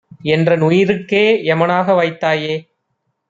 [0.25, 1.21] என்றனுயி ருக்கே
[1.45, 2.55] எமனாக வாய்த்தாயே!